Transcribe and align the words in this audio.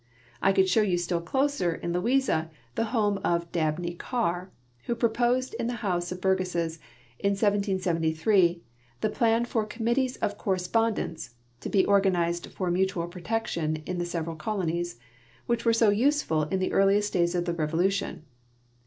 I 0.41 0.51
could 0.51 0.67
show 0.67 0.81
}mu 0.83 0.97
still 0.97 1.21
closer, 1.21 1.75
in 1.75 1.93
Louisa, 1.93 2.49
the 2.73 2.85
home 2.85 3.19
of 3.23 3.51
Dabney 3.51 3.93
Carr, 3.93 4.49
who 4.85 4.95
proposed 4.95 5.53
in 5.59 5.67
the 5.67 5.83
House 5.85 6.11
of 6.11 6.19
Burgesses, 6.19 6.79
in 7.19 7.33
1773, 7.33 8.63
the 9.01 9.09
plan 9.11 9.45
for 9.45 9.63
com 9.67 9.85
mittees 9.85 10.17
of 10.19 10.39
correspondence 10.39 11.35
(to 11.59 11.69
be 11.69 11.85
organized 11.85 12.47
for 12.47 12.71
mutual 12.71 13.07
]>rotec 13.09 13.45
tion 13.45 13.75
in 13.85 13.99
tbe 13.99 14.07
several 14.07 14.35
colonies), 14.35 14.99
which 15.45 15.65
were 15.65 15.71
so 15.71 15.91
useful 15.91 16.45
in 16.49 16.57
the 16.57 16.73
earliest 16.73 17.13
days 17.13 17.35
of 17.35 17.45
the 17.45 17.53
Revolution. 17.53 18.25